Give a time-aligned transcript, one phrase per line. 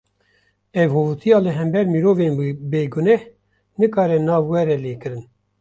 [0.83, 2.33] Ev hovîtiya li hember mirovên
[2.71, 3.21] bêguneh,
[3.79, 5.23] nikare nav were lê kirin